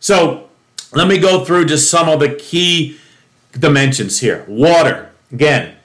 [0.00, 0.48] So
[0.92, 2.98] let me go through just some of the key
[3.52, 4.44] dimensions here.
[4.48, 5.76] Water, again,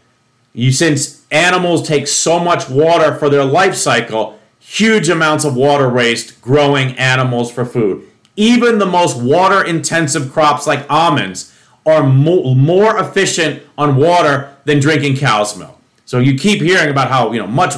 [0.53, 5.89] you since animals take so much water for their life cycle, huge amounts of water
[5.89, 8.05] waste growing animals for food.
[8.35, 11.53] Even the most water intensive crops like almonds
[11.85, 15.79] are mo- more efficient on water than drinking cow's milk.
[16.05, 17.75] So you keep hearing about how, you know, much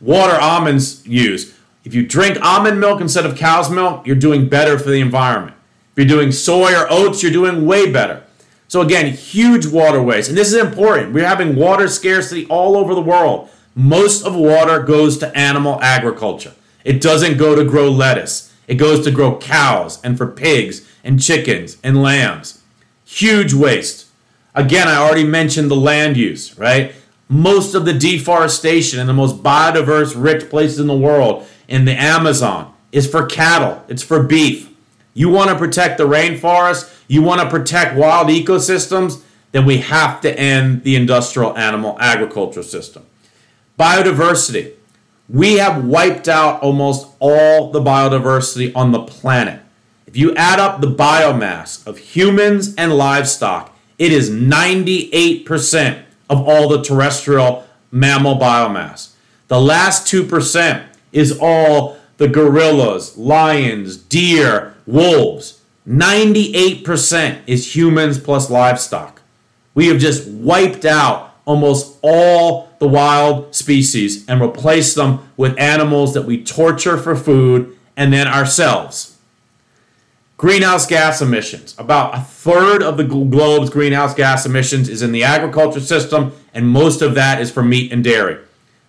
[0.00, 1.56] water almonds use.
[1.84, 5.56] If you drink almond milk instead of cow's milk, you're doing better for the environment.
[5.92, 8.24] If you're doing soy or oats, you're doing way better.
[8.68, 10.28] So again, huge water waste.
[10.28, 11.14] And this is important.
[11.14, 13.48] We're having water scarcity all over the world.
[13.74, 16.54] Most of water goes to animal agriculture.
[16.84, 18.52] It doesn't go to grow lettuce.
[18.66, 22.62] It goes to grow cows and for pigs and chickens and lambs.
[23.10, 24.06] Huge waste.
[24.54, 26.92] Again, I already mentioned the land use, right?
[27.26, 31.98] Most of the deforestation in the most biodiverse, rich places in the world, in the
[31.98, 33.82] Amazon, is for cattle.
[33.88, 34.70] It's for beef.
[35.14, 40.20] You want to protect the rainforest, you want to protect wild ecosystems, then we have
[40.20, 43.06] to end the industrial animal agriculture system.
[43.78, 44.74] Biodiversity.
[45.30, 49.62] We have wiped out almost all the biodiversity on the planet.
[50.08, 56.66] If you add up the biomass of humans and livestock, it is 98% of all
[56.66, 59.10] the terrestrial mammal biomass.
[59.48, 65.60] The last 2% is all the gorillas, lions, deer, wolves.
[65.86, 69.20] 98% is humans plus livestock.
[69.74, 76.14] We have just wiped out almost all the wild species and replaced them with animals
[76.14, 79.17] that we torture for food and then ourselves.
[80.38, 81.74] Greenhouse gas emissions.
[81.78, 86.68] About a third of the globe's greenhouse gas emissions is in the agriculture system, and
[86.68, 88.38] most of that is for meat and dairy,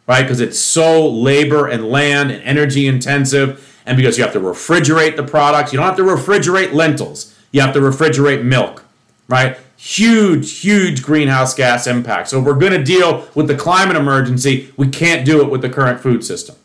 [0.06, 0.22] right?
[0.22, 5.16] Because it's so labor and land and energy intensive, and because you have to refrigerate
[5.16, 5.74] the products.
[5.74, 8.86] You don't have to refrigerate lentils, you have to refrigerate milk,
[9.28, 9.58] right?
[9.76, 12.30] Huge, huge greenhouse gas impact.
[12.30, 15.62] So if we're going to deal with the climate emergency, we can't do it with
[15.64, 16.58] the current food system.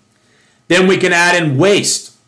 [0.69, 2.19] Then we can add in waste,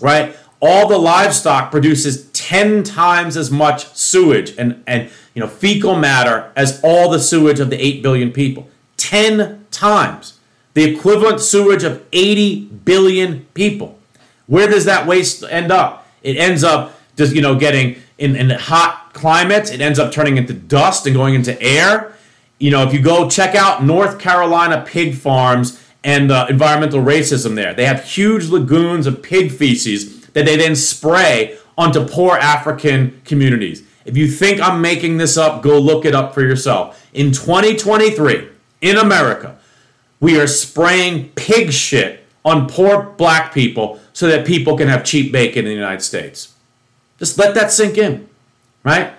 [0.00, 0.34] right?
[0.60, 6.52] All the livestock produces 10 times as much sewage and, and you know fecal matter
[6.54, 8.68] as all the sewage of the 8 billion people.
[8.98, 10.38] 10 times.
[10.74, 13.98] The equivalent sewage of 80 billion people.
[14.46, 16.06] Where does that waste end up?
[16.22, 19.70] It ends up just you know getting in, in hot climates.
[19.70, 22.14] It ends up turning into dust and going into air.
[22.58, 27.54] You know if you go check out north carolina pig farms and the environmental racism
[27.54, 33.20] there they have huge lagoons of pig feces that they then spray onto poor African
[33.24, 33.82] communities.
[34.04, 37.08] If you think I'm making this up, go look it up for yourself.
[37.12, 38.48] In 2023,
[38.80, 39.58] in America,
[40.20, 45.32] we are spraying pig shit on poor black people so that people can have cheap
[45.32, 46.54] bacon in the United States.
[47.18, 48.28] Just let that sink in,
[48.82, 49.12] right?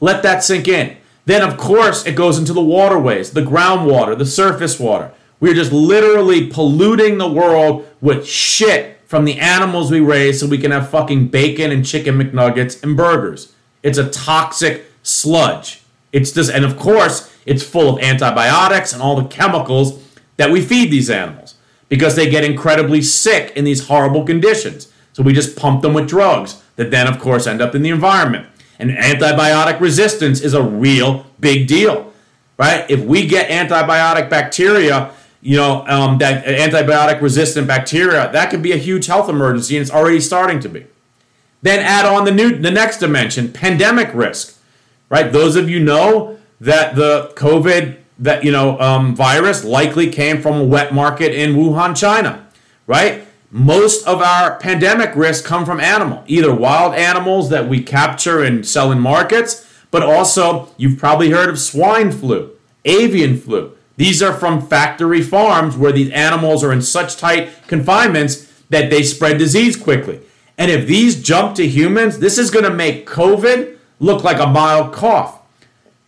[0.00, 0.96] Let that sink in.
[1.24, 5.12] Then, of course, it goes into the waterways, the groundwater, the surface water.
[5.40, 10.58] We're just literally polluting the world with shit from the animals we raise so we
[10.58, 13.54] can have fucking bacon and chicken McNuggets and burgers.
[13.82, 15.82] It's a toxic sludge.
[16.12, 20.04] It's just, and of course, it's full of antibiotics and all the chemicals
[20.36, 21.54] that we feed these animals
[21.88, 24.92] because they get incredibly sick in these horrible conditions.
[25.14, 27.88] So we just pump them with drugs that then, of course, end up in the
[27.88, 28.46] environment.
[28.78, 32.12] And antibiotic resistance is a real big deal,
[32.58, 32.88] right?
[32.90, 38.72] If we get antibiotic bacteria you know, um, that antibiotic resistant bacteria, that could be
[38.72, 40.86] a huge health emergency, and it's already starting to be.
[41.62, 44.58] Then add on the new, the next dimension, pandemic risk,
[45.08, 45.32] right?
[45.32, 50.60] Those of you know that the COVID that you know um, virus likely came from
[50.60, 52.46] a wet market in Wuhan, China,
[52.86, 53.24] right?
[53.50, 58.66] Most of our pandemic risks come from animal, either wild animals that we capture and
[58.66, 62.50] sell in markets, but also you've probably heard of swine flu,
[62.84, 68.46] avian flu these are from factory farms where these animals are in such tight confinements
[68.70, 70.20] that they spread disease quickly.
[70.56, 74.46] And if these jump to humans, this is going to make COVID look like a
[74.46, 75.40] mild cough.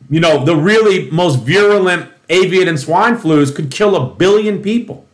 [0.08, 5.04] You know, the really most virulent avian and swine flus could kill a billion people.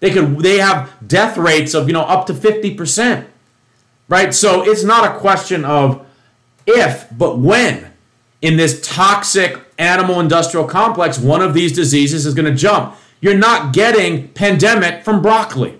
[0.00, 3.26] They could they have death rates of, you know, up to 50%.
[4.08, 4.32] right?
[4.32, 6.06] So it's not a question of
[6.66, 7.91] if, but when
[8.42, 12.96] in this toxic animal industrial complex, one of these diseases is going to jump.
[13.20, 15.78] You're not getting pandemic from broccoli.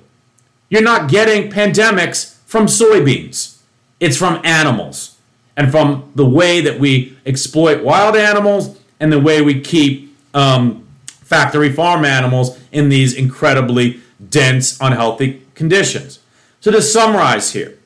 [0.71, 3.59] You're not getting pandemics from soybeans.
[4.01, 5.19] It's from animals
[5.57, 10.87] and from the way that we exploit wild animals and the way we keep um,
[11.07, 16.21] factory farm animals in these incredibly dense, unhealthy conditions.
[16.61, 17.77] So, to summarize here,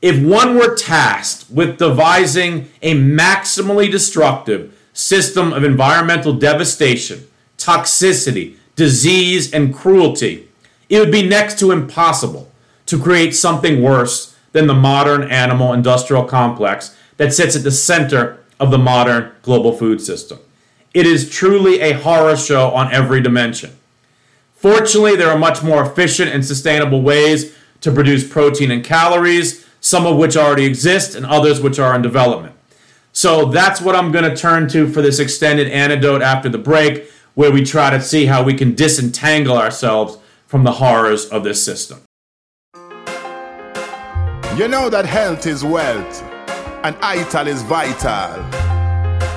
[0.00, 7.26] if one were tasked with devising a maximally destructive system of environmental devastation,
[7.56, 10.48] toxicity, disease, and cruelty,
[10.88, 12.50] it would be next to impossible
[12.86, 18.38] to create something worse than the modern animal industrial complex that sits at the center
[18.58, 20.38] of the modern global food system.
[20.94, 23.76] It is truly a horror show on every dimension.
[24.54, 30.06] Fortunately, there are much more efficient and sustainable ways to produce protein and calories, some
[30.06, 32.54] of which already exist and others which are in development.
[33.12, 37.10] So that's what I'm going to turn to for this extended antidote after the break,
[37.34, 41.64] where we try to see how we can disentangle ourselves from the horrors of this
[41.64, 42.00] system.
[44.56, 46.22] You know that health is wealth
[46.82, 48.42] and ital is vital.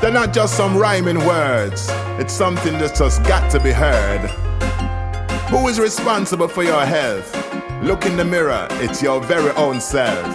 [0.01, 1.87] They're not just some rhyming words,
[2.19, 4.29] it's something that's just got to be heard.
[5.49, 7.40] Who is responsible for your health?
[7.81, 10.27] Look in the mirror, it's your very own self.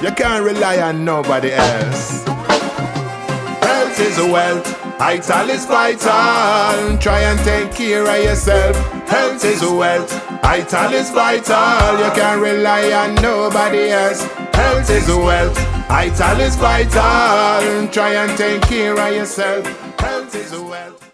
[0.00, 2.22] You can't rely on nobody else.
[2.24, 6.96] Health is a wealth, ital is vital.
[6.98, 8.76] Try and take care of yourself.
[9.08, 10.12] Health is a wealth,
[10.44, 11.98] ital is vital.
[11.98, 14.22] You can't rely on nobody else.
[14.54, 15.58] Health is a wealth,
[15.90, 17.88] ital is vital.
[17.88, 19.66] Try and take care of yourself.
[19.98, 21.12] Health is a wealth.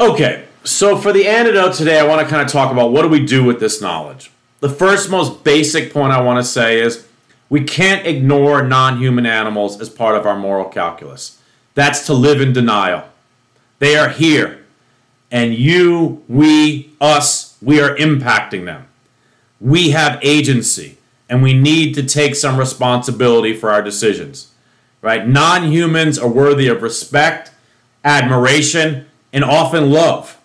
[0.00, 3.08] Okay, so for the antidote today, I want to kind of talk about what do
[3.08, 4.32] we do with this knowledge.
[4.60, 7.06] The first, most basic point I want to say is
[7.48, 11.40] we can't ignore non human animals as part of our moral calculus.
[11.74, 13.04] That's to live in denial.
[13.78, 14.64] They are here.
[15.30, 18.86] And you, we, us, we are impacting them.
[19.60, 20.96] We have agency
[21.28, 24.52] and we need to take some responsibility for our decisions.
[25.02, 25.26] Right?
[25.26, 27.50] Non humans are worthy of respect,
[28.04, 30.40] admiration, and often love.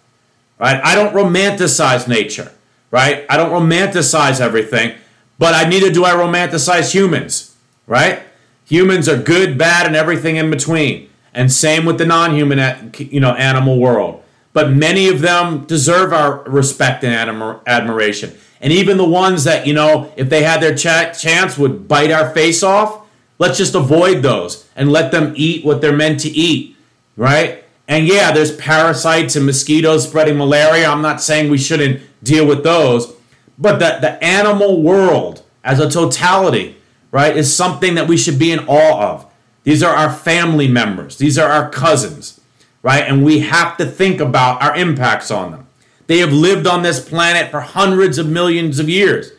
[0.59, 0.81] Right?
[0.83, 2.51] I don't romanticize nature.
[2.91, 3.25] Right?
[3.29, 4.95] I don't romanticize everything,
[5.39, 7.55] but I neither do I romanticize humans.
[7.87, 8.21] Right?
[8.65, 11.09] Humans are good, bad, and everything in between.
[11.33, 14.23] And same with the non-human, you know, animal world.
[14.53, 18.37] But many of them deserve our respect and admir- admiration.
[18.59, 22.11] And even the ones that, you know, if they had their ch- chance would bite
[22.11, 23.05] our face off,
[23.39, 26.75] let's just avoid those and let them eat what they're meant to eat,
[27.17, 27.60] right?
[27.91, 30.87] And yeah, there's parasites and mosquitoes spreading malaria.
[30.87, 33.13] I'm not saying we shouldn't deal with those,
[33.59, 36.77] but the, the animal world as a totality,
[37.11, 39.25] right, is something that we should be in awe of.
[39.65, 42.39] These are our family members, these are our cousins,
[42.81, 43.03] right?
[43.03, 45.67] And we have to think about our impacts on them.
[46.07, 49.33] They have lived on this planet for hundreds of millions of years.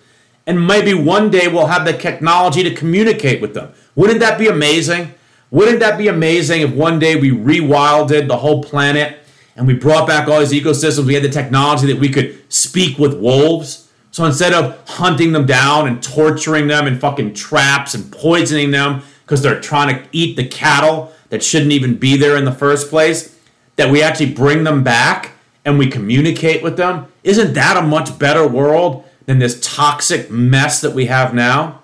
[0.46, 3.72] And maybe one day we'll have the technology to communicate with them.
[3.94, 5.14] Wouldn't that be amazing?
[5.52, 9.18] Wouldn't that be amazing if one day we rewilded the whole planet
[9.54, 11.04] and we brought back all these ecosystems?
[11.04, 13.90] We had the technology that we could speak with wolves.
[14.12, 19.02] So instead of hunting them down and torturing them in fucking traps and poisoning them
[19.24, 22.88] because they're trying to eat the cattle that shouldn't even be there in the first
[22.88, 23.38] place,
[23.76, 25.32] that we actually bring them back
[25.66, 27.12] and we communicate with them.
[27.24, 31.82] Isn't that a much better world than this toxic mess that we have now?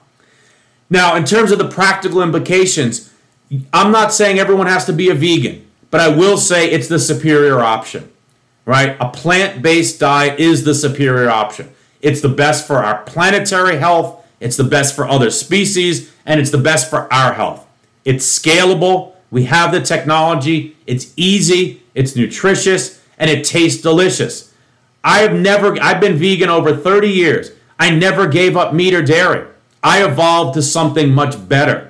[0.88, 3.07] Now, in terms of the practical implications,
[3.72, 6.98] I'm not saying everyone has to be a vegan, but I will say it's the
[6.98, 8.10] superior option,
[8.64, 8.96] right?
[9.00, 11.72] A plant based diet is the superior option.
[12.02, 16.50] It's the best for our planetary health, it's the best for other species, and it's
[16.50, 17.66] the best for our health.
[18.04, 24.54] It's scalable, we have the technology, it's easy, it's nutritious, and it tastes delicious.
[25.02, 27.50] I have never, I've been vegan over 30 years.
[27.78, 29.46] I never gave up meat or dairy.
[29.82, 31.87] I evolved to something much better.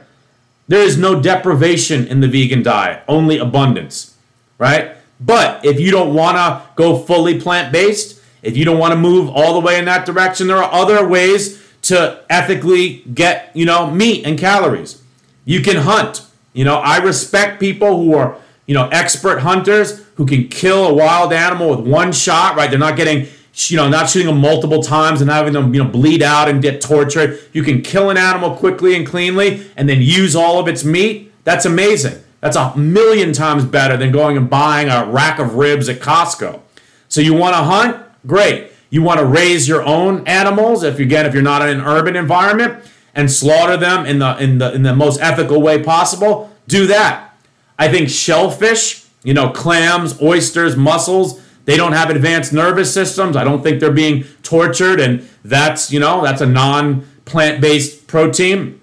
[0.68, 4.16] There is no deprivation in the vegan diet, only abundance,
[4.58, 4.92] right?
[5.18, 8.98] But if you don't want to go fully plant based, if you don't want to
[8.98, 13.64] move all the way in that direction, there are other ways to ethically get, you
[13.64, 15.02] know, meat and calories.
[15.44, 16.22] You can hunt.
[16.52, 20.94] You know, I respect people who are, you know, expert hunters who can kill a
[20.94, 22.68] wild animal with one shot, right?
[22.68, 23.28] They're not getting,
[23.70, 26.62] you know, not shooting them multiple times and having them, you know, bleed out and
[26.62, 27.40] get tortured.
[27.52, 31.32] You can kill an animal quickly and cleanly and then use all of its meat.
[31.44, 32.22] That's amazing.
[32.40, 36.60] That's a million times better than going and buying a rack of ribs at Costco.
[37.08, 38.04] So you want to hunt?
[38.26, 38.70] Great.
[38.90, 41.84] You want to raise your own animals if you again if you're not in an
[41.84, 42.84] urban environment
[43.14, 47.36] and slaughter them in the in the in the most ethical way possible, do that.
[47.78, 53.36] I think shellfish, you know, clams, oysters, mussels, they don't have advanced nervous systems.
[53.36, 58.80] I don't think they're being tortured and that's, you know, that's a non plant-based protein.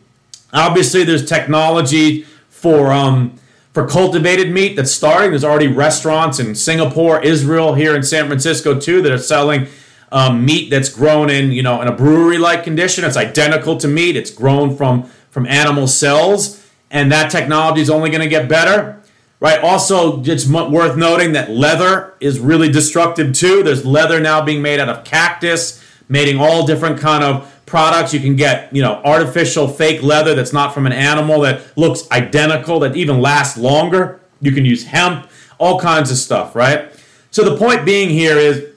[0.53, 3.39] Obviously, there's technology for um
[3.73, 5.31] for cultivated meat that's starting.
[5.31, 9.65] There's already restaurants in Singapore, Israel, here in San Francisco too that are selling
[10.11, 13.03] um, meat that's grown in you know in a brewery-like condition.
[13.03, 14.15] It's identical to meat.
[14.15, 19.01] It's grown from from animal cells, and that technology is only going to get better.
[19.45, 19.63] Right.
[19.63, 23.61] Also, it's worth noting that leather is really destructive too.
[23.61, 28.11] There's leather now being made out of cactus, making all different kind of products.
[28.11, 32.09] You can get, you know, artificial fake leather that's not from an animal that looks
[32.09, 34.19] identical, that even lasts longer.
[34.41, 35.29] You can use hemp,
[35.59, 36.89] all kinds of stuff, right?
[37.29, 38.73] So the point being here is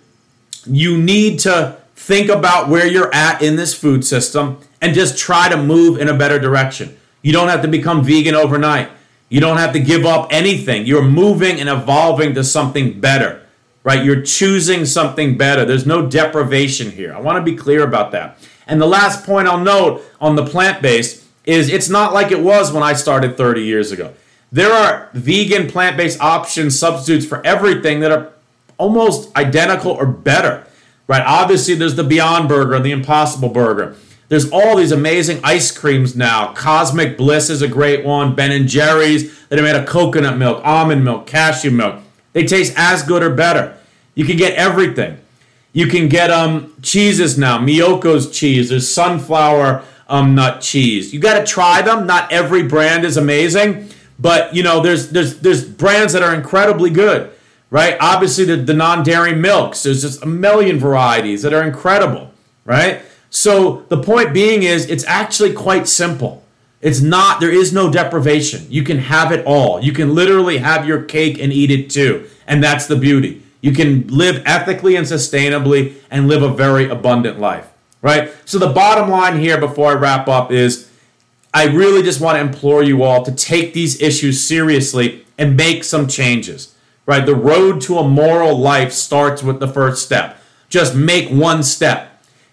[0.67, 5.49] you need to think about where you're at in this food system and just try
[5.49, 6.95] to move in a better direction.
[7.23, 8.91] You don't have to become vegan overnight.
[9.29, 10.87] You don't have to give up anything.
[10.87, 13.43] You're moving and evolving to something better,
[13.85, 14.05] right?
[14.05, 15.65] You're choosing something better.
[15.65, 17.15] There's no deprivation here.
[17.15, 18.39] I want to be clear about that.
[18.67, 22.41] And the last point I'll note on the plant based is it's not like it
[22.41, 24.15] was when I started 30 years ago.
[24.51, 28.33] There are vegan plant based options, substitutes for everything that are
[28.79, 30.67] almost identical or better,
[31.07, 31.23] right?
[31.27, 33.97] Obviously, there's the Beyond Burger and the Impossible Burger.
[34.29, 36.53] There's all these amazing ice creams now.
[36.53, 38.35] Cosmic Bliss is a great one.
[38.35, 42.03] Ben and Jerry's that are made of coconut milk, almond milk, cashew milk.
[42.35, 43.79] They taste as good or better.
[44.15, 45.19] You can get everything.
[45.73, 47.59] You can get um cheeses now.
[47.59, 48.69] Miyoko's cheese.
[48.69, 51.15] There's sunflower um nut cheese.
[51.15, 52.07] You got to try them.
[52.07, 56.91] Not every brand is amazing, but you know there's there's there's brands that are incredibly
[56.91, 57.31] good,
[57.71, 57.97] right?
[58.01, 59.85] Obviously the, the non-dairy milks.
[59.85, 62.33] There's just a million varieties that are incredible,
[62.65, 63.03] right?
[63.31, 66.45] So the point being is it's actually quite simple.
[66.81, 68.67] It's not there is no deprivation.
[68.71, 69.81] You can have it all.
[69.81, 72.29] You can literally have your cake and eat it too.
[72.47, 73.43] And that's the beauty.
[73.61, 77.69] You can live ethically and sustainably and live a very abundant life,
[78.03, 78.31] right?
[78.45, 80.89] So, the bottom line here before I wrap up is
[81.53, 85.83] I really just want to implore you all to take these issues seriously and make
[85.83, 86.75] some changes,
[87.05, 87.27] right?
[87.27, 90.41] The road to a moral life starts with the first step.
[90.69, 92.08] Just make one step.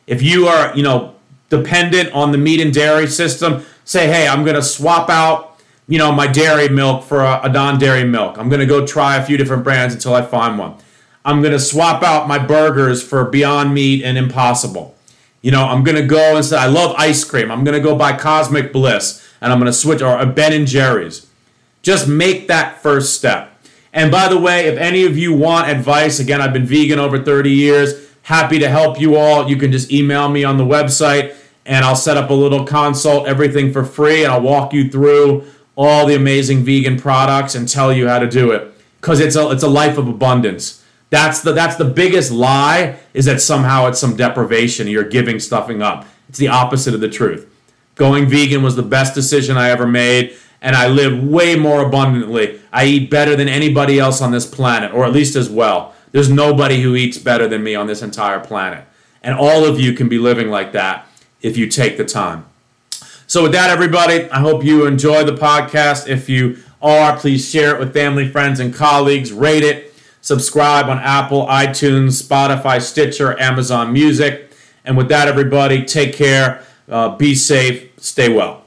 [0.07, 1.15] If you are, you know,
[1.49, 5.97] dependent on the meat and dairy system, say, hey, I'm going to swap out, you
[5.97, 8.37] know, my dairy milk for a, a non dairy milk.
[8.37, 10.75] I'm going to go try a few different brands until I find one.
[11.23, 14.95] I'm going to swap out my burgers for Beyond Meat and Impossible.
[15.41, 17.51] You know, I'm going to go and say, I love ice cream.
[17.51, 20.53] I'm going to go buy Cosmic Bliss and I'm going to switch, or a Ben
[20.53, 21.27] and Jerry's.
[21.83, 23.51] Just make that first step.
[23.93, 27.23] And by the way, if any of you want advice, again, I've been vegan over
[27.23, 28.04] 30 years.
[28.25, 29.47] Happy to help you all.
[29.47, 33.27] You can just email me on the website and I'll set up a little consult,
[33.27, 35.45] everything for free, and I'll walk you through
[35.75, 38.73] all the amazing vegan products and tell you how to do it.
[38.99, 40.83] Because it's a, it's a life of abundance.
[41.11, 44.87] That's the that's the biggest lie is that somehow it's some deprivation.
[44.87, 46.07] You're giving stuffing up.
[46.27, 47.47] It's the opposite of the truth.
[47.93, 52.59] Going vegan was the best decision I ever made, and I live way more abundantly.
[52.73, 55.94] I eat better than anybody else on this planet, or at least as well.
[56.15, 58.85] There's nobody who eats better than me on this entire planet.
[59.21, 61.09] And all of you can be living like that
[61.41, 62.45] if you take the time.
[63.27, 66.07] So, with that, everybody, I hope you enjoy the podcast.
[66.07, 69.33] If you are, please share it with family, friends, and colleagues.
[69.33, 74.53] Rate it subscribe on Apple, iTunes, Spotify, Stitcher, Amazon Music.
[74.85, 78.64] And with that, everybody, take care, uh, be safe, stay well.